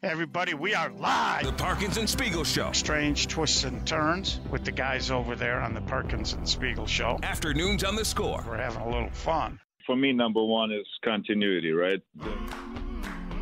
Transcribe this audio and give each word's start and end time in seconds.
Hey 0.00 0.10
everybody, 0.10 0.54
we 0.54 0.76
are 0.76 0.90
live. 0.90 1.44
The 1.44 1.52
Parkins 1.54 1.96
and 1.96 2.08
Spiegel 2.08 2.44
Show. 2.44 2.70
Strange 2.70 3.26
twists 3.26 3.64
and 3.64 3.84
turns 3.84 4.38
with 4.48 4.64
the 4.64 4.70
guys 4.70 5.10
over 5.10 5.34
there 5.34 5.60
on 5.60 5.74
the 5.74 5.80
Parkins 5.80 6.34
and 6.34 6.48
Spiegel 6.48 6.86
Show. 6.86 7.18
Afternoons 7.24 7.82
on 7.82 7.96
the 7.96 8.04
score. 8.04 8.44
We're 8.46 8.58
having 8.58 8.82
a 8.82 8.88
little 8.88 9.10
fun. 9.10 9.58
For 9.84 9.96
me, 9.96 10.12
number 10.12 10.44
one 10.44 10.70
is 10.70 10.86
continuity, 11.02 11.72
right? 11.72 12.00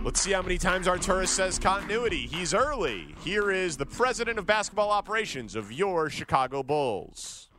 Let's 0.03 0.23
see 0.23 0.33
how 0.33 0.41
many 0.41 0.57
times 0.57 0.87
Arturas 0.87 1.29
says 1.29 1.59
continuity. 1.59 2.27
He's 2.27 2.55
early. 2.55 3.15
Here 3.23 3.51
is 3.51 3.77
the 3.77 3.85
president 3.85 4.39
of 4.39 4.47
basketball 4.47 4.91
operations 4.91 5.57
of 5.57 5.71
your 5.71 6.09
Chicago 6.09 6.63
Bulls. 6.63 7.51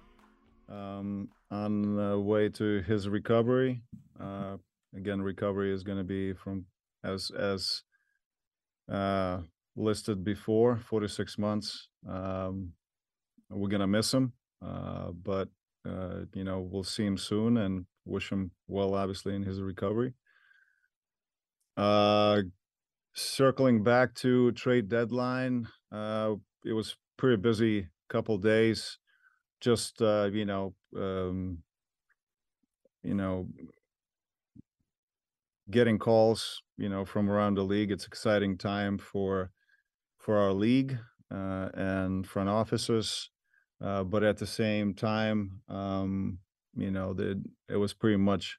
Um, 0.68 1.30
on 1.52 1.98
the 1.98 2.20
way 2.20 2.50
to 2.50 2.82
his 2.82 3.08
recovery. 3.08 3.84
Uh, 4.20 4.58
again, 4.96 5.22
recovery 5.22 5.72
is 5.72 5.84
going 5.84 6.00
to 6.00 6.04
be 6.04 6.34
from 6.34 6.66
as 7.04 7.30
as 7.38 7.84
uh, 8.92 9.40
listed 9.76 10.24
before, 10.24 10.78
four 10.78 11.00
to 11.00 11.10
six 11.10 11.38
months. 11.38 11.90
Um, 12.08 12.74
we're 13.50 13.70
gonna 13.70 13.88
miss 13.88 14.14
him, 14.14 14.34
uh, 14.66 15.12
but 15.12 15.50
uh, 15.88 16.22
you 16.34 16.44
know 16.44 16.60
we'll 16.60 16.84
see 16.84 17.06
him 17.06 17.18
soon 17.18 17.58
and 17.58 17.86
wish 18.06 18.32
him 18.32 18.52
well, 18.68 18.94
obviously 18.96 19.36
in 19.36 19.44
his 19.44 19.62
recovery. 19.62 20.14
Uh, 21.76 22.42
circling 23.14 23.84
back 23.84 24.14
to 24.16 24.52
trade 24.54 24.90
deadline, 24.90 25.68
uh, 25.92 26.34
it 26.66 26.74
was 26.74 26.96
pretty 27.18 27.38
busy 27.38 27.88
couple 28.10 28.38
days. 28.38 28.98
Just 29.60 30.02
uh, 30.02 30.30
you 30.32 30.46
know, 30.46 30.74
um, 30.96 31.60
you 33.04 33.14
know, 33.14 33.48
getting 35.70 35.98
calls, 35.98 36.62
you 36.78 36.90
know, 36.90 37.06
from 37.06 37.30
around 37.30 37.56
the 37.56 37.64
league. 37.64 37.92
It's 37.92 38.06
exciting 38.06 38.58
time 38.58 38.98
for 38.98 39.52
for 40.18 40.38
our 40.38 40.54
league 40.54 40.98
uh, 41.32 41.70
and 41.74 42.28
front 42.28 42.50
offices, 42.50 43.30
uh, 43.82 44.04
but 44.04 44.24
at 44.24 44.38
the 44.38 44.48
same 44.48 44.94
time, 44.94 45.62
um, 45.70 46.40
you 46.76 46.92
know, 46.92 47.14
the, 47.14 47.42
it 47.70 47.78
was 47.78 47.94
pretty 47.94 48.18
much 48.18 48.58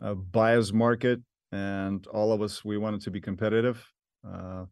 a 0.00 0.14
buyer's 0.14 0.72
market, 0.72 1.20
and 1.50 2.06
all 2.08 2.32
of 2.32 2.42
us 2.42 2.64
we 2.64 2.76
wanted 2.76 3.00
to 3.02 3.10
be 3.10 3.20
competitive, 3.20 3.86
uh, 4.26 4.66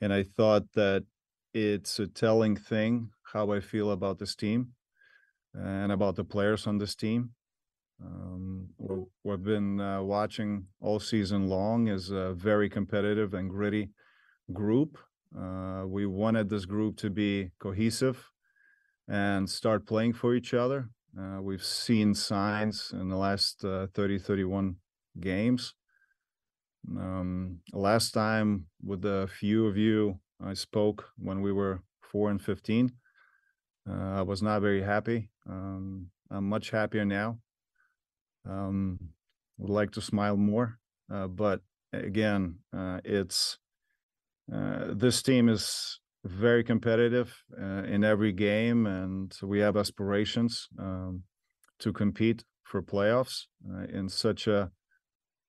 and 0.00 0.12
I 0.12 0.24
thought 0.24 0.64
that 0.74 1.04
it's 1.54 1.98
a 1.98 2.06
telling 2.06 2.56
thing 2.56 3.10
how 3.32 3.52
I 3.52 3.60
feel 3.60 3.90
about 3.90 4.18
this 4.18 4.34
team 4.34 4.72
and 5.54 5.90
about 5.90 6.16
the 6.16 6.24
players 6.24 6.66
on 6.66 6.78
this 6.78 6.94
team. 6.94 7.30
Um, 8.04 8.68
we've 9.24 9.42
been 9.42 9.80
uh, 9.80 10.02
watching 10.02 10.66
all 10.80 11.00
season 11.00 11.48
long 11.48 11.88
is 11.88 12.10
a 12.10 12.34
very 12.34 12.68
competitive 12.68 13.34
and 13.34 13.50
gritty 13.50 13.90
group. 14.52 14.98
Uh, 15.36 15.84
we 15.86 16.06
wanted 16.06 16.48
this 16.48 16.64
group 16.64 16.96
to 16.98 17.10
be 17.10 17.50
cohesive 17.58 18.30
and 19.08 19.48
start 19.48 19.86
playing 19.86 20.12
for 20.12 20.34
each 20.34 20.52
other. 20.54 20.90
Uh, 21.18 21.40
we've 21.40 21.64
seen 21.64 22.14
signs 22.14 22.92
in 22.92 23.08
the 23.08 23.16
last 23.16 23.64
uh, 23.64 23.86
30, 23.94 24.18
31 24.18 24.76
games. 25.18 25.74
Um, 26.96 27.60
last 27.72 28.12
time 28.12 28.66
with 28.84 29.04
a 29.04 29.26
few 29.26 29.66
of 29.66 29.76
you, 29.76 30.20
I 30.44 30.54
spoke 30.54 31.08
when 31.18 31.40
we 31.40 31.52
were 31.52 31.82
4 32.12 32.30
and 32.30 32.42
15. 32.42 32.92
Uh, 33.88 33.92
I 33.92 34.22
was 34.22 34.42
not 34.42 34.60
very 34.60 34.82
happy. 34.82 35.30
Um, 35.48 36.10
I'm 36.30 36.48
much 36.48 36.70
happier 36.70 37.04
now. 37.04 37.38
Um, 38.48 38.98
would 39.58 39.70
like 39.70 39.90
to 39.92 40.00
smile 40.00 40.36
more, 40.36 40.78
uh, 41.12 41.26
but 41.26 41.60
again, 41.92 42.56
uh, 42.76 43.00
it's 43.04 43.58
uh, 44.52 44.86
this 44.92 45.22
team 45.22 45.48
is 45.48 46.00
very 46.24 46.62
competitive 46.62 47.42
uh, 47.60 47.82
in 47.84 48.04
every 48.04 48.32
game, 48.32 48.86
and 48.86 49.32
we 49.42 49.60
have 49.60 49.76
aspirations 49.76 50.68
um, 50.78 51.22
to 51.78 51.92
compete 51.92 52.44
for 52.64 52.82
playoffs 52.82 53.44
uh, 53.72 53.84
in 53.84 54.08
such 54.08 54.46
a 54.46 54.70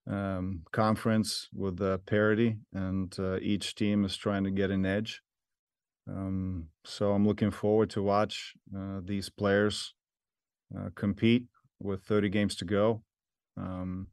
um, 0.09 0.61
conference 0.71 1.49
with 1.53 1.79
parity, 2.05 2.57
and 2.73 3.15
uh, 3.19 3.37
each 3.41 3.75
team 3.75 4.05
is 4.05 4.15
trying 4.15 4.43
to 4.43 4.51
get 4.51 4.71
an 4.71 4.85
edge. 4.85 5.21
Um, 6.07 6.69
so 6.85 7.11
I'm 7.11 7.27
looking 7.27 7.51
forward 7.51 7.89
to 7.91 8.01
watch 8.01 8.53
these 9.03 9.29
players 9.29 9.93
compete 10.95 11.43
with 11.79 12.03
30 12.03 12.29
games 12.29 12.55
to 12.57 12.65
go. 12.65 13.03
Um, 13.57 14.07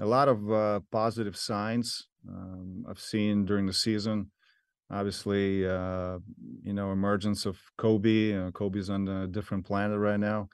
a 0.00 0.06
lot 0.06 0.28
of 0.28 0.52
uh, 0.52 0.80
positive 0.90 1.36
signs 1.36 2.08
um, 2.28 2.84
I've 2.88 3.00
seen 3.00 3.44
during 3.44 3.66
the 3.66 3.72
season. 3.72 4.30
Obviously, 4.90 5.66
uh, 5.66 6.18
you 6.62 6.74
know, 6.74 6.92
emergence 6.92 7.46
of 7.46 7.58
Kobe. 7.78 8.34
Uh, 8.34 8.50
Kobe's 8.50 8.90
on 8.90 9.08
a 9.08 9.26
different 9.26 9.64
planet 9.64 9.98
right 9.98 10.20
now. 10.20 10.48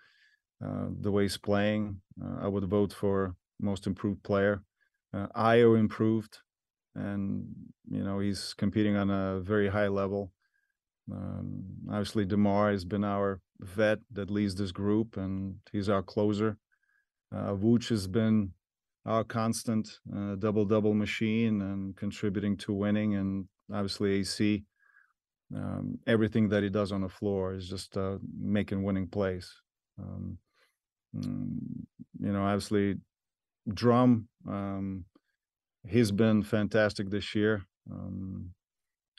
Uh, 0.64 0.86
the 1.00 1.10
way 1.10 1.22
he's 1.22 1.38
playing, 1.38 2.00
uh, 2.22 2.44
I 2.44 2.48
would 2.48 2.64
vote 2.64 2.92
for 2.92 3.34
most 3.60 3.86
improved 3.86 4.22
player. 4.22 4.62
Uh, 5.14 5.26
Ayo 5.36 5.78
improved, 5.78 6.38
and 6.94 7.46
you 7.90 8.02
know 8.02 8.18
he's 8.18 8.54
competing 8.54 8.96
on 8.96 9.10
a 9.10 9.40
very 9.40 9.68
high 9.68 9.88
level. 9.88 10.32
Um, 11.10 11.64
obviously, 11.88 12.24
DeMar 12.24 12.72
has 12.72 12.84
been 12.84 13.04
our 13.04 13.40
vet 13.60 13.98
that 14.12 14.30
leads 14.30 14.54
this 14.54 14.72
group, 14.72 15.16
and 15.16 15.56
he's 15.72 15.88
our 15.88 16.02
closer. 16.02 16.56
Uh, 17.32 17.54
Vooch 17.54 17.88
has 17.88 18.06
been 18.06 18.52
our 19.04 19.24
constant 19.24 19.88
uh, 20.14 20.34
double 20.36 20.64
double 20.64 20.94
machine 20.94 21.62
and 21.62 21.96
contributing 21.96 22.56
to 22.58 22.72
winning, 22.72 23.14
and 23.14 23.46
obviously 23.72 24.20
AC. 24.20 24.64
Um, 25.54 25.98
everything 26.06 26.50
that 26.50 26.62
he 26.62 26.68
does 26.68 26.92
on 26.92 27.00
the 27.00 27.08
floor 27.08 27.54
is 27.54 27.68
just 27.68 27.96
uh, 27.96 28.18
making 28.38 28.82
winning 28.82 29.08
plays. 29.08 29.50
Um, 29.98 30.38
mm, 31.16 31.58
you 32.20 32.32
know, 32.32 32.44
obviously, 32.44 32.96
Drum. 33.72 34.28
Um, 34.46 35.04
he's 35.86 36.10
been 36.10 36.42
fantastic 36.42 37.10
this 37.10 37.34
year. 37.34 37.64
Um, 37.90 38.50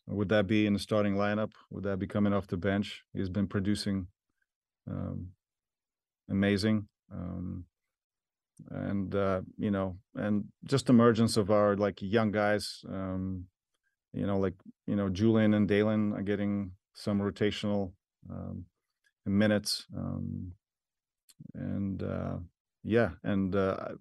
would 0.08 0.30
that 0.30 0.48
be 0.48 0.66
in 0.66 0.74
the 0.74 0.80
starting 0.80 1.16
lineup? 1.16 1.52
Would 1.72 1.84
that 1.84 1.98
be 1.98 2.08
coming 2.08 2.34
off 2.34 2.48
the 2.48 2.58
bench? 2.58 3.04
He's 3.14 3.30
been 3.30 3.48
producing 3.48 4.08
um, 4.90 5.30
amazing. 6.30 6.88
Um, 7.12 7.66
and 8.70 9.16
uh, 9.16 9.42
you 9.58 9.72
know, 9.72 9.98
and 10.16 10.46
just 10.66 10.90
emergence 10.90 11.38
of 11.38 11.50
our 11.50 11.76
like 11.76 12.02
young 12.02 12.32
guys. 12.32 12.84
Um, 12.88 13.46
you 14.14 14.26
know, 14.26 14.40
like 14.40 14.56
you 14.88 14.96
know, 14.96 15.10
Julian 15.10 15.54
and 15.54 15.68
Dalen 15.68 16.14
are 16.14 16.22
getting 16.22 16.72
some 16.94 17.20
rotational 17.20 17.92
um, 18.30 18.66
minutes, 19.26 19.86
um, 19.96 20.54
and 21.54 22.04
uh, 22.04 22.38
yeah, 22.84 23.12
and 23.24 23.56
uh, 23.56 23.78
I 23.80 23.92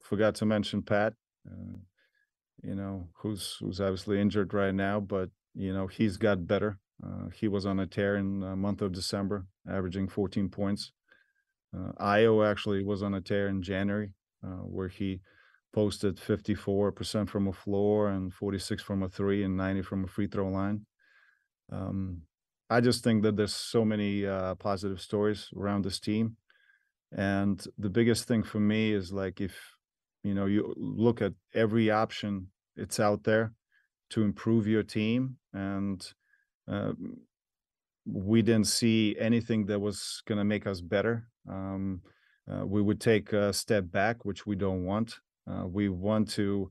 forgot 0.00 0.36
to 0.36 0.46
mention 0.46 0.82
Pat. 0.82 1.14
Uh, 1.46 1.78
you 2.62 2.74
know, 2.74 3.08
who's 3.14 3.56
who's 3.60 3.80
obviously 3.80 4.20
injured 4.20 4.54
right 4.54 4.74
now, 4.74 5.00
but 5.00 5.30
you 5.54 5.72
know 5.72 5.86
he's 5.86 6.16
got 6.16 6.46
better. 6.46 6.78
Uh, 7.04 7.28
he 7.34 7.48
was 7.48 7.66
on 7.66 7.80
a 7.80 7.86
tear 7.86 8.16
in 8.16 8.40
the 8.40 8.54
month 8.54 8.80
of 8.80 8.92
December, 8.92 9.46
averaging 9.68 10.08
14 10.08 10.48
points. 10.48 10.92
Uh, 11.76 11.92
Ayo 12.00 12.48
actually 12.48 12.84
was 12.84 13.02
on 13.02 13.14
a 13.14 13.20
tear 13.20 13.48
in 13.48 13.62
January, 13.62 14.12
uh, 14.44 14.62
where 14.64 14.88
he 14.88 15.20
posted 15.72 16.16
54% 16.16 17.28
from 17.28 17.48
a 17.48 17.52
floor 17.52 18.08
and 18.08 18.32
46 18.32 18.82
from 18.82 19.02
a 19.02 19.08
three 19.08 19.42
and 19.42 19.56
90 19.56 19.82
from 19.82 20.04
a 20.04 20.06
free 20.06 20.26
throw 20.26 20.48
line. 20.48 20.86
Um, 21.70 22.22
I 22.68 22.80
just 22.80 23.02
think 23.02 23.22
that 23.22 23.36
there's 23.36 23.54
so 23.54 23.84
many 23.84 24.26
uh, 24.26 24.54
positive 24.56 25.00
stories 25.00 25.48
around 25.56 25.84
this 25.84 25.98
team, 25.98 26.36
and 27.10 27.62
the 27.78 27.90
biggest 27.90 28.28
thing 28.28 28.42
for 28.42 28.60
me 28.60 28.92
is 28.92 29.12
like 29.12 29.40
if 29.40 29.54
you 30.22 30.34
know 30.34 30.46
you 30.46 30.74
look 30.76 31.20
at 31.20 31.34
every 31.54 31.90
option 31.90 32.48
it's 32.76 32.98
out 32.98 33.24
there 33.24 33.52
to 34.10 34.22
improve 34.22 34.66
your 34.66 34.82
team, 34.82 35.36
and 35.52 36.12
we 38.04 38.42
didn't 38.42 38.66
see 38.66 39.16
anything 39.18 39.66
that 39.66 39.80
was 39.80 40.22
going 40.26 40.38
to 40.38 40.44
make 40.44 40.66
us 40.66 40.80
better. 40.80 41.28
Um, 41.48 42.02
uh, 42.50 42.66
we 42.66 42.82
would 42.82 43.00
take 43.00 43.32
a 43.32 43.52
step 43.52 43.90
back, 43.90 44.24
which 44.24 44.46
we 44.46 44.56
don't 44.56 44.84
want. 44.84 45.14
Uh, 45.48 45.66
we 45.66 45.88
want 45.88 46.28
to 46.30 46.70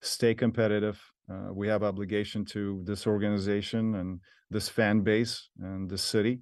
stay 0.00 0.34
competitive. 0.34 1.00
Uh, 1.30 1.52
we 1.52 1.68
have 1.68 1.82
obligation 1.82 2.44
to 2.44 2.82
this 2.84 3.06
organization 3.06 3.94
and 3.94 4.20
this 4.50 4.68
fan 4.68 5.00
base 5.00 5.48
and 5.60 5.88
the 5.88 5.98
city 5.98 6.40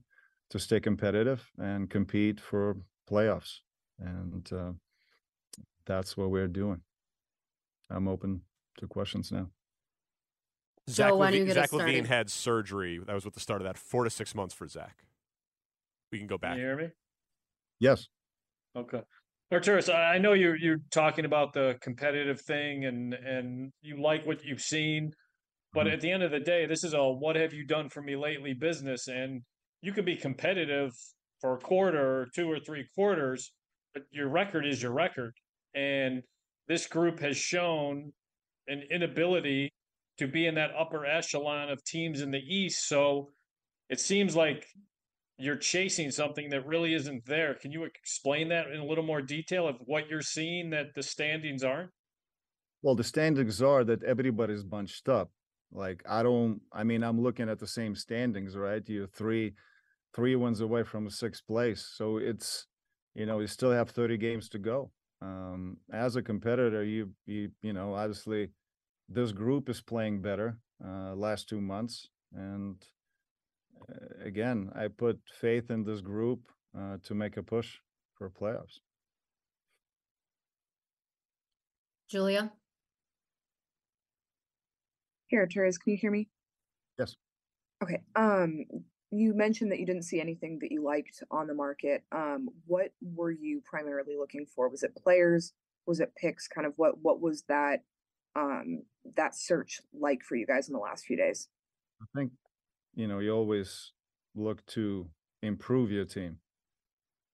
to 0.48 0.58
stay 0.58 0.80
competitive 0.80 1.48
and 1.58 1.90
compete 1.90 2.40
for 2.40 2.76
playoffs. 3.08 3.58
And 3.98 4.50
uh, 4.52 4.72
that's 5.86 6.16
what 6.16 6.30
we're 6.30 6.48
doing. 6.48 6.80
I'm 7.90 8.08
open 8.08 8.42
to 8.78 8.86
questions 8.86 9.30
now. 9.30 9.50
Zach, 10.90 11.08
Joe, 11.10 11.16
why 11.16 11.30
don't 11.30 11.34
LaVine, 11.34 11.38
you 11.40 11.46
get 11.46 11.56
us 11.56 11.70
Zach 11.70 11.80
LaVine 11.80 12.06
had 12.06 12.30
surgery. 12.30 12.98
That 12.98 13.14
was 13.14 13.24
with 13.24 13.34
the 13.34 13.40
start 13.40 13.60
of 13.60 13.66
that. 13.66 13.78
Four 13.78 14.04
to 14.04 14.10
six 14.10 14.34
months 14.34 14.54
for 14.54 14.66
Zach. 14.66 15.04
We 16.12 16.18
can 16.18 16.26
go 16.26 16.38
Can 16.38 16.50
back. 16.50 16.56
you 16.58 16.64
hear 16.64 16.76
me? 16.76 16.88
Yes. 17.78 18.08
Okay. 18.76 19.02
Arturas, 19.52 19.92
I 19.92 20.14
I 20.14 20.18
know 20.18 20.32
you're 20.32 20.56
you're 20.56 20.80
talking 20.92 21.24
about 21.24 21.52
the 21.52 21.76
competitive 21.80 22.40
thing 22.40 22.84
and 22.84 23.14
and 23.14 23.72
you 23.82 24.00
like 24.00 24.24
what 24.26 24.44
you've 24.44 24.60
seen, 24.60 25.10
but 25.72 25.86
Mhm. 25.86 25.92
at 25.94 26.00
the 26.00 26.10
end 26.10 26.22
of 26.22 26.30
the 26.30 26.38
day, 26.40 26.66
this 26.66 26.84
is 26.84 26.94
a 26.94 27.02
what 27.08 27.34
have 27.36 27.52
you 27.52 27.64
done 27.66 27.88
for 27.88 28.00
me 28.02 28.14
lately 28.16 28.52
business, 28.54 29.08
and 29.08 29.42
you 29.82 29.92
can 29.92 30.04
be 30.04 30.16
competitive 30.16 30.92
for 31.40 31.54
a 31.54 31.58
quarter 31.58 32.20
or 32.22 32.26
two 32.34 32.50
or 32.50 32.60
three 32.60 32.86
quarters, 32.94 33.52
but 33.94 34.04
your 34.10 34.28
record 34.28 34.66
is 34.66 34.82
your 34.82 34.92
record, 34.92 35.34
and 35.74 36.22
this 36.68 36.86
group 36.86 37.18
has 37.18 37.36
shown 37.36 38.12
an 38.68 38.82
inability 38.90 39.72
to 40.20 40.28
be 40.28 40.46
in 40.46 40.54
that 40.54 40.70
upper 40.78 41.06
echelon 41.06 41.70
of 41.70 41.82
teams 41.82 42.20
in 42.20 42.30
the 42.30 42.38
East. 42.38 42.86
So 42.86 43.30
it 43.88 43.98
seems 43.98 44.36
like 44.36 44.66
you're 45.38 45.56
chasing 45.56 46.10
something 46.10 46.50
that 46.50 46.66
really 46.66 46.92
isn't 46.92 47.24
there. 47.24 47.54
Can 47.54 47.72
you 47.72 47.84
explain 47.84 48.50
that 48.50 48.66
in 48.68 48.80
a 48.80 48.84
little 48.84 49.02
more 49.02 49.22
detail 49.22 49.66
of 49.66 49.76
what 49.86 50.08
you're 50.08 50.20
seeing 50.20 50.68
that 50.70 50.88
the 50.94 51.02
standings 51.02 51.64
aren't? 51.64 51.90
Well, 52.82 52.94
the 52.94 53.02
standings 53.02 53.62
are 53.62 53.82
that 53.84 54.04
everybody's 54.04 54.62
bunched 54.62 55.08
up. 55.08 55.30
Like 55.72 56.02
I 56.06 56.22
don't. 56.22 56.60
I 56.70 56.84
mean, 56.84 57.02
I'm 57.02 57.20
looking 57.20 57.48
at 57.48 57.58
the 57.58 57.66
same 57.66 57.94
standings, 57.94 58.56
right? 58.56 58.82
You're 58.86 59.06
three, 59.06 59.54
three 60.14 60.36
wins 60.36 60.60
away 60.60 60.82
from 60.82 61.08
sixth 61.08 61.46
place. 61.46 61.94
So 61.96 62.18
it's, 62.18 62.66
you 63.14 63.24
know, 63.24 63.40
you 63.40 63.46
still 63.46 63.70
have 63.70 63.88
30 63.88 64.18
games 64.18 64.50
to 64.50 64.58
go. 64.58 64.90
Um, 65.22 65.78
as 65.92 66.16
a 66.16 66.22
competitor, 66.22 66.84
you 66.84 67.10
you 67.24 67.50
you 67.62 67.72
know, 67.72 67.94
obviously, 67.94 68.50
this 69.10 69.32
group 69.32 69.68
is 69.68 69.80
playing 69.80 70.22
better 70.22 70.58
uh, 70.84 71.14
last 71.14 71.48
two 71.48 71.60
months, 71.60 72.08
and 72.32 72.76
uh, 73.82 74.24
again, 74.24 74.70
I 74.74 74.88
put 74.88 75.20
faith 75.40 75.70
in 75.70 75.84
this 75.84 76.00
group 76.00 76.40
uh, 76.78 76.98
to 77.02 77.14
make 77.14 77.36
a 77.36 77.42
push 77.42 77.78
for 78.16 78.30
playoffs. 78.30 78.78
Julia? 82.08 82.52
Here, 85.26 85.48
Therese, 85.52 85.78
can 85.78 85.92
you 85.92 85.98
hear 86.00 86.10
me? 86.10 86.28
Yes. 86.98 87.16
Okay. 87.82 88.00
Um, 88.16 88.64
you 89.10 89.34
mentioned 89.34 89.72
that 89.72 89.80
you 89.80 89.86
didn't 89.86 90.04
see 90.04 90.20
anything 90.20 90.58
that 90.60 90.70
you 90.70 90.84
liked 90.84 91.22
on 91.30 91.46
the 91.46 91.54
market. 91.54 92.04
Um, 92.12 92.48
what 92.66 92.92
were 93.00 93.30
you 93.30 93.62
primarily 93.64 94.16
looking 94.16 94.46
for? 94.46 94.68
Was 94.68 94.82
it 94.82 94.94
players? 94.96 95.52
Was 95.86 96.00
it 96.00 96.12
picks? 96.16 96.46
Kind 96.46 96.66
of 96.66 96.74
what 96.76 96.94
what 97.00 97.20
was 97.20 97.42
that 97.48 97.82
um 98.36 98.82
that 99.16 99.34
search 99.34 99.80
like 99.98 100.22
for 100.22 100.36
you 100.36 100.46
guys 100.46 100.68
in 100.68 100.74
the 100.74 100.80
last 100.80 101.04
few 101.04 101.16
days? 101.16 101.48
I 102.02 102.06
think, 102.16 102.32
you 102.94 103.06
know, 103.06 103.18
you 103.18 103.32
always 103.32 103.92
look 104.34 104.64
to 104.66 105.08
improve 105.42 105.90
your 105.90 106.04
team. 106.04 106.38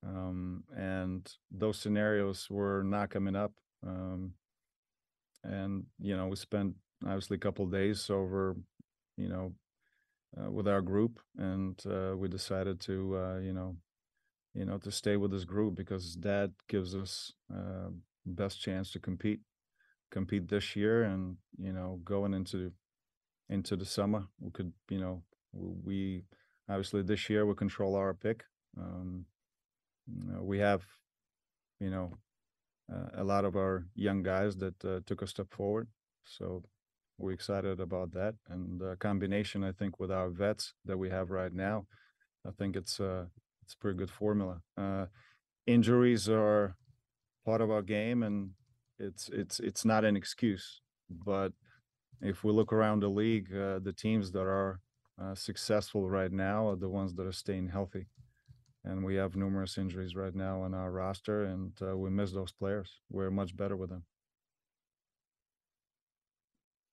Um, 0.07 0.65
and 0.77 1.31
those 1.51 1.79
scenarios 1.79 2.49
were 2.51 2.83
not 2.83 3.11
coming 3.11 3.37
up. 3.37 3.53
Um, 3.87 4.33
and, 5.43 5.85
you 5.99 6.17
know, 6.17 6.29
we 6.29 6.37
spent 6.37 6.75
obviously 7.05 7.37
a 7.37 7.41
couple 7.41 7.67
days 7.67 8.11
over, 8.11 8.57
you 9.17 9.29
know, 9.29 9.53
uh, 10.41 10.51
with 10.51 10.69
our 10.69 10.81
group 10.83 11.21
and 11.39 11.81
uh, 11.87 12.15
we 12.17 12.29
decided 12.29 12.81
to, 12.81 13.17
uh, 13.17 13.39
you 13.39 13.53
know, 13.53 13.77
you 14.55 14.65
know, 14.65 14.79
to 14.79 14.91
stay 14.91 15.17
with 15.17 15.31
this 15.31 15.45
group 15.45 15.75
because 15.75 16.17
that 16.17 16.51
gives 16.69 16.95
us 16.95 17.33
uh, 17.55 17.91
best 18.25 18.61
chance 18.61 18.91
to 18.91 18.99
compete, 18.99 19.41
compete 20.11 20.49
this 20.49 20.77
year 20.77 21.05
and, 21.05 21.37
you 21.59 21.73
know, 21.73 22.01
going 22.05 22.35
into 22.35 22.73
into 23.49 23.77
the 23.77 23.85
summer. 23.85 24.27
We 24.41 24.51
could, 24.51 24.73
you 24.91 24.99
know, 24.99 25.23
we 25.53 26.25
obviously 26.69 27.03
this 27.03 27.29
year 27.31 27.47
we 27.47 27.55
control 27.55 27.95
our 27.95 28.15
pick. 28.15 28.45
Um, 28.79 29.27
you 30.07 30.33
know, 30.33 30.43
we 30.43 30.59
have, 30.59 30.83
you 31.81 31.91
know, 31.91 32.13
uh, 32.93 33.23
a 33.23 33.25
lot 33.25 33.45
of 33.45 33.57
our 33.57 33.87
young 33.95 34.23
guys 34.23 34.57
that 34.57 34.85
uh, 34.85 35.01
took 35.07 35.23
a 35.23 35.27
step 35.27 35.53
forward. 35.53 35.89
So 36.25 36.63
we're 37.19 37.33
excited 37.33 37.81
about 37.81 38.13
that. 38.13 38.35
And 38.49 38.81
the 38.81 38.97
combination, 38.97 39.65
I 39.65 39.73
think, 39.73 39.99
with 39.99 40.11
our 40.11 40.29
vets 40.29 40.75
that 40.85 40.99
we 40.99 41.11
have 41.11 41.31
right 41.31 41.53
now, 41.53 41.87
I 42.47 42.51
think 42.51 42.77
it's 42.77 43.01
uh, 43.01 43.27
it's 43.63 43.75
a 43.75 43.79
pretty 43.79 43.99
good 43.99 44.11
formula. 44.11 44.61
Uh, 44.77 45.07
injuries 45.67 46.29
are 46.29 46.77
part 47.45 47.61
of 47.61 47.71
our 47.71 47.83
game, 47.83 48.23
and 48.23 48.51
it's 48.99 49.29
it's 49.33 49.61
it's 49.61 49.85
not 49.85 50.05
an 50.05 50.17
excuse, 50.17 50.81
but 51.11 51.53
if 52.21 52.45
we 52.45 52.53
look 52.53 52.73
around 52.73 53.01
the 53.01 53.09
league, 53.09 53.55
uh, 53.55 53.79
the 53.79 53.93
teams 53.93 54.33
that 54.33 54.47
are 54.47 54.81
uh, 55.23 55.35
successful 55.35 56.09
right 56.09 56.33
now 56.33 56.69
are 56.69 56.77
the 56.77 56.89
ones 56.89 57.15
that 57.15 57.27
are 57.27 57.33
staying 57.33 57.69
healthy. 57.69 58.07
And 58.85 59.05
we 59.05 59.17
have 59.17 59.35
numerous 59.35 59.79
injuries 59.79 60.15
right 60.15 60.35
now 60.35 60.63
on 60.63 60.73
our 60.73 60.91
roster, 60.93 61.45
and 61.45 61.73
uh, 61.83 61.97
we 61.97 62.09
miss 62.09 62.33
those 62.33 62.53
players. 62.53 63.01
We're 63.11 63.31
much 63.31 63.57
better 63.57 63.77
with 63.77 63.91
them. 63.91 64.05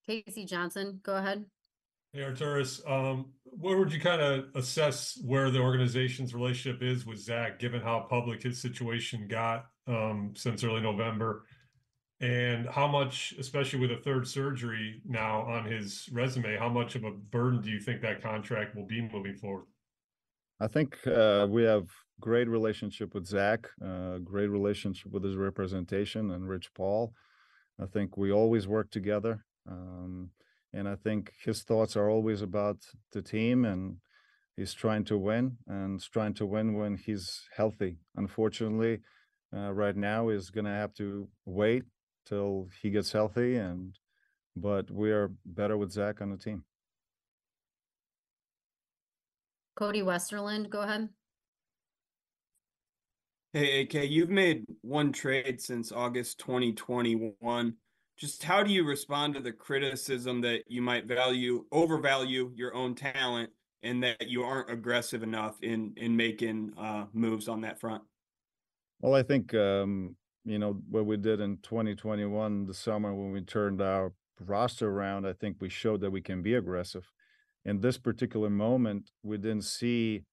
Casey 0.06 0.46
Johnson, 0.46 1.00
go 1.04 1.16
ahead. 1.16 1.46
Hey, 2.12 2.22
Arturas, 2.22 2.80
um, 2.90 3.32
where 3.44 3.78
would 3.78 3.94
you 3.94 4.00
kind 4.00 4.22
of 4.22 4.46
assess 4.56 5.20
where 5.24 5.50
the 5.50 5.60
organization's 5.60 6.34
relationship 6.34 6.84
is 6.84 7.06
with 7.06 7.20
Zach, 7.20 7.60
given 7.60 7.82
how 7.82 8.06
public 8.10 8.44
his 8.44 8.62
situation 8.62 9.28
got 9.28 9.66
um, 9.88 10.34
since 10.36 10.64
early 10.64 10.82
November? 10.82 11.46
And 12.22 12.68
how 12.70 12.88
much, 12.88 13.34
especially 13.38 13.80
with 13.80 13.92
a 13.92 13.98
third 13.98 14.28
surgery 14.28 15.02
now 15.06 15.42
on 15.42 15.66
his 15.66 16.08
resume, 16.12 16.58
how 16.58 16.70
much 16.70 16.96
of 16.96 17.04
a 17.04 17.12
burden 17.12 17.62
do 17.62 17.70
you 17.70 17.80
think 17.80 18.02
that 18.02 18.22
contract 18.22 18.76
will 18.76 18.86
be 18.86 19.02
moving 19.02 19.36
forward? 19.36 19.66
I 20.60 20.68
think 20.68 20.96
uh, 21.06 21.48
we 21.50 21.64
have 21.64 21.90
great 22.22 22.48
relationship 22.48 23.14
with 23.14 23.26
Zach, 23.26 23.68
uh, 23.86 24.20
great 24.20 24.48
relationship 24.48 25.12
with 25.12 25.24
his 25.24 25.36
representation 25.36 26.32
and 26.32 26.48
Rich 26.48 26.74
Paul. 26.74 27.14
I 27.82 27.88
think 27.88 28.16
we 28.16 28.32
always 28.32 28.68
work 28.68 28.92
together, 28.92 29.44
um, 29.70 30.30
and 30.72 30.88
I 30.88 30.96
think 30.96 31.34
his 31.44 31.64
thoughts 31.64 31.98
are 31.98 32.10
always 32.10 32.42
about 32.42 32.78
the 33.12 33.22
team, 33.22 33.66
and 33.66 33.98
he's 34.56 34.74
trying 34.74 35.04
to 35.06 35.18
win, 35.18 35.58
and 35.68 36.00
trying 36.02 36.36
to 36.36 36.46
win 36.46 36.76
when 36.76 36.96
he's 36.96 37.42
healthy. 37.58 37.98
Unfortunately, 38.16 39.02
uh, 39.54 39.74
right 39.74 39.98
now 39.98 40.30
he's 40.30 40.50
going 40.50 40.66
to 40.66 40.72
have 40.72 40.94
to 40.94 41.28
wait 41.46 41.84
till 42.26 42.70
he 42.82 42.90
gets 42.90 43.12
healthy, 43.12 43.56
and 43.56 43.98
but 44.56 44.90
we 44.92 45.12
are 45.12 45.32
better 45.46 45.78
with 45.78 45.92
Zach 45.92 46.22
on 46.22 46.30
the 46.30 46.38
team. 46.38 46.64
Cody 49.76 50.02
Westerlund, 50.02 50.70
go 50.70 50.82
ahead. 50.82 51.10
Hey, 53.54 53.82
AK, 53.82 54.10
you've 54.10 54.30
made 54.30 54.66
one 54.82 55.12
trade 55.12 55.62
since 55.62 55.92
August 55.92 56.40
2021. 56.40 57.74
Just 58.18 58.44
how 58.44 58.64
do 58.64 58.72
you 58.72 58.84
respond 58.84 59.34
to 59.34 59.40
the 59.40 59.52
criticism 59.52 60.42
that 60.42 60.64
you 60.68 60.82
might 60.82 61.06
value, 61.06 61.66
overvalue 61.72 62.52
your 62.56 62.74
own 62.76 62.96
talent 62.96 63.50
and 63.82 64.02
that 64.04 64.28
you 64.28 64.44
aren't 64.44 64.72
aggressive 64.72 65.24
enough 65.24 65.58
in 65.62 65.94
in 65.98 66.16
making 66.16 66.74
uh, 66.78 67.06
moves 67.14 67.48
on 67.48 67.62
that 67.62 67.80
front? 67.80 68.04
Well, 69.02 69.14
I 69.14 69.24
think 69.24 69.54
um, 69.54 70.16
you 70.46 70.60
know 70.60 70.82
what 70.90 71.06
we 71.06 71.18
did 71.18 71.40
in 71.40 71.58
2021, 71.64 72.66
the 72.66 72.74
summer 72.74 73.14
when 73.14 73.32
we 73.32 73.42
turned 73.42 73.82
our 73.82 74.14
roster 74.40 74.90
around. 74.90 75.26
I 75.26 75.34
think 75.34 75.58
we 75.60 75.70
showed 75.70 76.02
that 76.02 76.12
we 76.12 76.22
can 76.22 76.42
be 76.42 76.56
aggressive. 76.56 77.10
In 77.66 77.80
this 77.80 77.98
particular 77.98 78.50
moment, 78.50 79.12
we 79.24 79.38
didn't 79.38 79.64
see, 79.64 80.24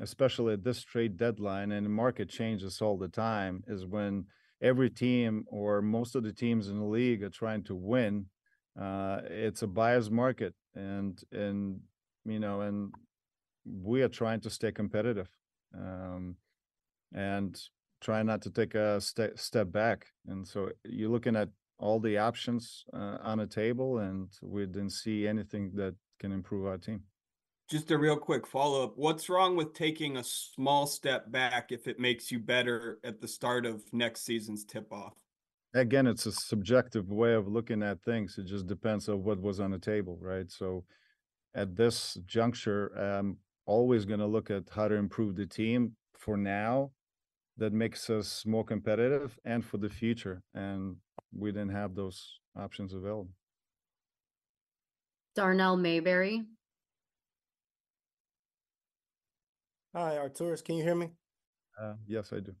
especially 0.00 0.54
at 0.54 0.64
this 0.64 0.82
trade 0.82 1.16
deadline, 1.16 1.72
and 1.72 1.86
the 1.86 1.90
market 1.90 2.28
changes 2.28 2.82
all 2.82 2.98
the 2.98 3.08
time, 3.08 3.64
is 3.66 3.86
when 3.86 4.26
every 4.62 4.90
team 4.90 5.44
or 5.48 5.80
most 5.80 6.14
of 6.14 6.22
the 6.22 6.32
teams 6.32 6.68
in 6.68 6.78
the 6.78 6.84
league 6.84 7.22
are 7.22 7.30
trying 7.30 7.62
to 7.64 7.74
win. 7.74 8.26
Uh, 8.80 9.20
it's 9.24 9.62
a 9.62 9.66
buyer's 9.66 10.10
market, 10.10 10.54
and 10.74 11.22
and 11.32 11.80
you 12.26 12.38
know, 12.38 12.60
and 12.60 12.92
we 13.64 14.02
are 14.02 14.08
trying 14.08 14.40
to 14.40 14.50
stay 14.50 14.70
competitive, 14.70 15.28
um, 15.74 16.36
and 17.14 17.58
try 18.00 18.22
not 18.22 18.42
to 18.42 18.50
take 18.50 18.74
a 18.74 19.00
ste- 19.00 19.36
step 19.36 19.72
back. 19.72 20.06
And 20.26 20.46
so 20.46 20.70
you're 20.84 21.10
looking 21.10 21.36
at 21.36 21.48
all 21.78 22.00
the 22.00 22.18
options 22.18 22.84
uh, 22.92 23.18
on 23.22 23.40
a 23.40 23.46
table, 23.46 23.98
and 23.98 24.28
we 24.42 24.66
didn't 24.66 24.92
see 24.92 25.26
anything 25.26 25.72
that 25.74 25.94
can 26.18 26.32
improve 26.32 26.66
our 26.66 26.78
team. 26.78 27.02
Just 27.68 27.90
a 27.90 27.98
real 27.98 28.16
quick 28.16 28.46
follow 28.46 28.84
up. 28.84 28.92
What's 28.96 29.28
wrong 29.28 29.56
with 29.56 29.74
taking 29.74 30.16
a 30.16 30.24
small 30.24 30.86
step 30.86 31.30
back 31.32 31.72
if 31.72 31.88
it 31.88 31.98
makes 31.98 32.30
you 32.30 32.38
better 32.38 33.00
at 33.02 33.20
the 33.20 33.26
start 33.28 33.66
of 33.66 33.82
next 33.92 34.24
season's 34.24 34.64
tip 34.64 34.92
off? 34.92 35.14
Again, 35.74 36.06
it's 36.06 36.26
a 36.26 36.32
subjective 36.32 37.10
way 37.10 37.34
of 37.34 37.48
looking 37.48 37.82
at 37.82 38.02
things. 38.02 38.38
It 38.38 38.46
just 38.46 38.66
depends 38.66 39.08
on 39.08 39.24
what 39.24 39.40
was 39.40 39.58
on 39.58 39.72
the 39.72 39.78
table, 39.78 40.16
right? 40.20 40.50
So 40.50 40.84
at 41.54 41.74
this 41.74 42.16
juncture, 42.24 42.86
I'm 42.96 43.38
always 43.66 44.04
going 44.04 44.20
to 44.20 44.26
look 44.26 44.50
at 44.50 44.64
how 44.70 44.86
to 44.88 44.94
improve 44.94 45.34
the 45.34 45.46
team 45.46 45.96
for 46.14 46.36
now 46.36 46.92
that 47.58 47.72
makes 47.72 48.10
us 48.10 48.44
more 48.46 48.64
competitive 48.64 49.38
and 49.44 49.64
for 49.64 49.78
the 49.78 49.88
future. 49.88 50.42
And 50.54 50.96
we 51.34 51.52
didn't 51.52 51.72
have 51.72 51.94
those 51.94 52.38
options 52.56 52.92
available. 52.92 53.30
Darnell 55.34 55.76
Mayberry. 55.76 56.44
Hi, 59.94 60.16
Arturas. 60.16 60.62
Can 60.62 60.76
you 60.76 60.82
hear 60.82 60.94
me? 60.94 61.10
Uh, 61.80 61.94
yes, 62.06 62.32
I 62.32 62.40
do. 62.40 62.54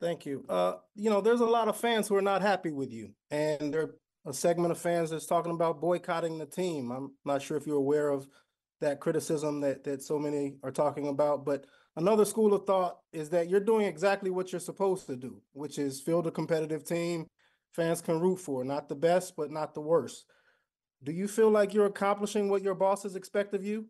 Thank 0.00 0.26
you. 0.26 0.44
Uh, 0.48 0.74
you 0.94 1.10
know, 1.10 1.20
there's 1.20 1.40
a 1.40 1.46
lot 1.46 1.68
of 1.68 1.76
fans 1.76 2.08
who 2.08 2.16
are 2.16 2.22
not 2.22 2.42
happy 2.42 2.72
with 2.72 2.90
you, 2.90 3.10
and 3.30 3.72
there 3.72 3.82
are 3.82 3.94
a 4.26 4.32
segment 4.32 4.72
of 4.72 4.78
fans 4.78 5.10
that's 5.10 5.26
talking 5.26 5.52
about 5.52 5.80
boycotting 5.80 6.38
the 6.38 6.46
team. 6.46 6.90
I'm 6.90 7.12
not 7.24 7.42
sure 7.42 7.56
if 7.56 7.66
you're 7.66 7.76
aware 7.76 8.08
of 8.08 8.26
that 8.80 9.00
criticism 9.00 9.60
that 9.60 9.84
that 9.84 10.02
so 10.02 10.18
many 10.18 10.56
are 10.62 10.72
talking 10.72 11.08
about, 11.08 11.44
but 11.44 11.66
another 11.96 12.24
school 12.24 12.54
of 12.54 12.66
thought 12.66 12.98
is 13.12 13.30
that 13.30 13.48
you're 13.48 13.60
doing 13.60 13.86
exactly 13.86 14.30
what 14.30 14.52
you're 14.52 14.60
supposed 14.60 15.06
to 15.06 15.16
do, 15.16 15.40
which 15.52 15.78
is 15.78 16.00
field 16.00 16.26
a 16.26 16.30
competitive 16.30 16.84
team 16.84 17.26
fans 17.72 18.00
can 18.00 18.20
root 18.20 18.38
for, 18.38 18.64
not 18.64 18.88
the 18.88 18.94
best, 18.94 19.34
but 19.36 19.50
not 19.50 19.74
the 19.74 19.80
worst. 19.80 20.26
Do 21.02 21.12
you 21.12 21.26
feel 21.26 21.50
like 21.50 21.74
you're 21.74 21.86
accomplishing 21.86 22.48
what 22.48 22.62
your 22.62 22.74
bosses 22.74 23.16
expect 23.16 23.54
of 23.54 23.64
you? 23.64 23.86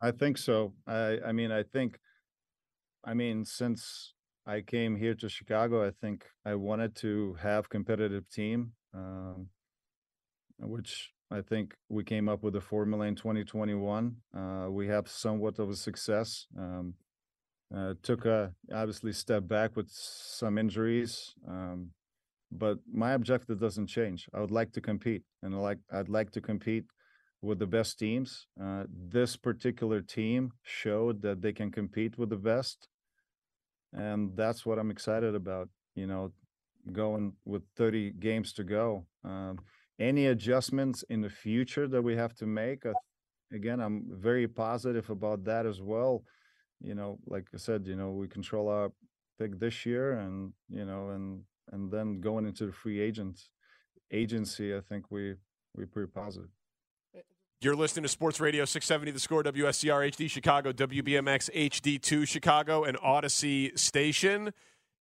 I 0.00 0.10
think 0.10 0.36
so. 0.36 0.74
I 0.86 1.18
I 1.24 1.32
mean, 1.32 1.50
I 1.50 1.62
think 1.62 1.98
I 3.04 3.14
mean, 3.14 3.44
since 3.44 4.14
I 4.46 4.60
came 4.60 4.96
here 4.96 5.14
to 5.14 5.28
Chicago, 5.28 5.86
I 5.86 5.90
think 5.90 6.26
I 6.44 6.54
wanted 6.54 6.94
to 6.96 7.36
have 7.40 7.70
competitive 7.70 8.28
team, 8.28 8.72
um, 8.92 9.48
which 10.58 11.12
I 11.30 11.40
think 11.40 11.74
we 11.88 12.04
came 12.04 12.28
up 12.28 12.42
with 12.42 12.56
a 12.56 12.60
formula 12.60 13.06
in 13.06 13.14
2021. 13.14 14.16
Uh, 14.36 14.66
we 14.70 14.86
have 14.88 15.08
somewhat 15.08 15.58
of 15.58 15.70
a 15.70 15.76
success. 15.76 16.46
Um, 16.58 16.94
uh, 17.76 17.94
took 18.02 18.24
a 18.24 18.52
obviously 18.72 19.12
step 19.12 19.48
back 19.48 19.76
with 19.76 19.88
some 19.90 20.58
injuries, 20.58 21.34
um, 21.48 21.90
but 22.52 22.78
my 22.92 23.12
objective 23.12 23.58
doesn't 23.58 23.88
change. 23.88 24.28
I 24.34 24.40
would 24.40 24.50
like 24.50 24.72
to 24.72 24.80
compete, 24.80 25.22
and 25.42 25.54
I 25.54 25.58
like 25.58 25.78
I'd 25.92 26.08
like 26.08 26.30
to 26.32 26.40
compete 26.40 26.84
with 27.42 27.58
the 27.58 27.66
best 27.66 27.98
teams. 27.98 28.46
Uh, 28.62 28.84
this 28.88 29.36
particular 29.36 30.00
team 30.00 30.52
showed 30.62 31.22
that 31.22 31.42
they 31.42 31.52
can 31.52 31.70
compete 31.70 32.16
with 32.16 32.30
the 32.30 32.36
best 32.36 32.88
and 33.94 34.36
that's 34.36 34.66
what 34.66 34.78
I'm 34.78 34.90
excited 34.90 35.34
about. 35.34 35.68
You 35.94 36.06
know, 36.06 36.32
going 36.92 37.32
with 37.44 37.62
30 37.76 38.12
games 38.18 38.52
to 38.54 38.64
go. 38.64 39.06
Um, 39.24 39.58
any 39.98 40.26
adjustments 40.26 41.04
in 41.08 41.20
the 41.20 41.30
future 41.30 41.86
that 41.88 42.02
we 42.02 42.16
have 42.16 42.34
to 42.36 42.46
make? 42.46 42.84
Uh, 42.84 42.92
again, 43.52 43.80
I'm 43.80 44.04
very 44.10 44.48
positive 44.48 45.08
about 45.08 45.44
that 45.44 45.66
as 45.66 45.80
well. 45.80 46.24
You 46.80 46.94
know, 46.94 47.18
like 47.26 47.46
I 47.54 47.58
said, 47.58 47.86
you 47.86 47.96
know, 47.96 48.10
we 48.10 48.28
control 48.28 48.68
our 48.68 48.92
pick 49.38 49.58
this 49.58 49.86
year, 49.86 50.12
and 50.18 50.52
you 50.68 50.84
know, 50.84 51.10
and 51.10 51.42
and 51.72 51.90
then 51.90 52.20
going 52.20 52.46
into 52.46 52.66
the 52.66 52.72
free 52.72 53.00
agent 53.00 53.40
agency, 54.10 54.74
I 54.74 54.80
think 54.80 55.10
we 55.10 55.34
we're 55.74 55.86
pretty 55.86 56.10
positive. 56.10 56.50
You're 57.60 57.76
listening 57.76 58.02
to 58.02 58.08
Sports 58.08 58.40
Radio 58.40 58.66
670 58.66 59.12
The 59.12 59.20
Score, 59.20 59.42
WSCR 59.42 60.10
HD 60.12 60.28
Chicago, 60.28 60.70
WBMX 60.72 61.50
HD2 61.54 62.28
Chicago, 62.28 62.84
and 62.84 62.98
Audacy 62.98 63.76
Station. 63.78 64.52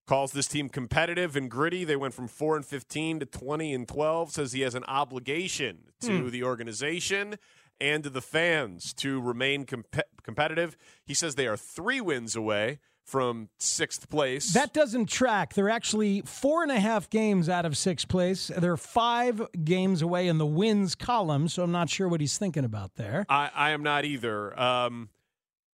Calls 0.06 0.32
this 0.34 0.48
team 0.48 0.68
competitive 0.70 1.36
and 1.36 1.50
gritty. 1.50 1.84
They 1.86 1.96
went 1.96 2.14
from 2.14 2.28
4 2.28 2.58
and 2.58 2.66
15 2.66 3.20
to 3.22 3.26
20 3.26 3.74
and 3.74 3.88
12. 3.88 4.32
Says 4.32 4.52
he 4.54 4.62
has 4.62 4.76
an 4.76 4.84
obligation 4.86 5.80
to 6.02 6.20
Hmm. 6.24 6.30
the 6.30 6.44
organization 6.44 7.36
and 7.84 8.04
to 8.04 8.10
the 8.10 8.22
fans 8.22 8.94
to 8.94 9.20
remain 9.20 9.66
comp- 9.66 10.02
competitive. 10.24 10.78
He 11.06 11.14
says 11.14 11.36
they 11.36 11.48
are 11.48 11.58
three 11.58 12.00
wins 12.00 12.36
away 12.36 12.80
from 13.04 13.50
sixth 13.60 14.10
place. 14.10 14.54
That 14.54 14.74
doesn't 14.74 15.08
track. 15.08 15.54
They're 15.54 15.70
actually 15.70 16.22
four 16.22 16.64
and 16.64 16.72
a 16.72 16.80
half 16.80 17.10
games 17.10 17.50
out 17.50 17.66
of 17.66 17.78
sixth 17.78 18.08
place. 18.08 18.50
They're 18.58 18.78
five 18.78 19.42
games 19.66 20.02
away 20.02 20.30
in 20.30 20.38
the 20.38 20.46
wins 20.46 20.96
column, 20.96 21.50
so 21.50 21.64
I'm 21.64 21.74
not 21.74 21.90
sure 21.90 22.08
what 22.08 22.22
he's 22.22 22.38
thinking 22.38 22.64
about 22.64 22.96
there. 22.96 23.26
I, 23.28 23.52
I 23.54 23.70
am 23.72 23.84
not 23.84 24.06
either. 24.06 24.58
Um, 24.58 25.10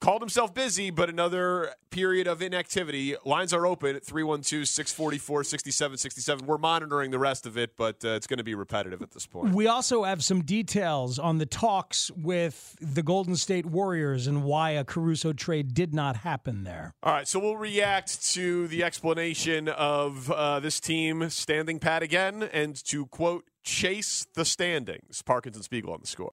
called 0.00 0.22
himself 0.22 0.54
busy, 0.54 0.90
but 0.90 1.08
another 1.08 1.74
period 1.90 2.26
of 2.26 2.42
inactivity. 2.42 3.16
Lines 3.24 3.52
are 3.52 3.66
open 3.66 3.96
at 3.96 4.04
312 4.04 4.68
644 4.68 5.44
6767. 5.44 6.46
We're 6.46 6.58
monitoring 6.58 7.10
the 7.10 7.18
rest 7.18 7.46
of 7.46 7.56
it, 7.56 7.76
but 7.76 8.04
uh, 8.04 8.10
it's 8.10 8.26
going 8.26 8.38
to 8.38 8.44
be 8.44 8.54
repetitive 8.54 9.02
at 9.02 9.10
this 9.10 9.26
point. 9.26 9.54
We 9.54 9.66
also 9.66 10.04
have 10.04 10.22
some 10.22 10.42
details 10.42 11.18
on 11.18 11.38
the 11.38 11.46
talks 11.46 12.10
with 12.12 12.76
the 12.80 13.02
Golden 13.02 13.36
State 13.36 13.66
Warriors 13.66 14.26
and 14.26 14.44
why 14.44 14.70
a 14.70 14.84
Caruso 14.84 15.32
trade 15.32 15.74
did 15.74 15.94
not 15.94 16.16
happen 16.16 16.64
there. 16.64 16.94
All 17.02 17.12
right, 17.12 17.28
so 17.28 17.38
we'll 17.38 17.56
react 17.56 18.24
to 18.32 18.68
the 18.68 18.84
explanation 18.84 19.68
of 19.68 20.30
uh, 20.30 20.60
this 20.60 20.80
team 20.80 21.30
standing 21.30 21.78
pat 21.78 22.02
again 22.02 22.42
and 22.52 22.76
to 22.86 23.06
quote, 23.06 23.44
chase 23.62 24.26
the 24.34 24.44
standings. 24.44 25.22
Parkins 25.22 25.56
and 25.56 25.64
Spiegel 25.64 25.92
on 25.92 26.00
the 26.00 26.06
score. 26.06 26.32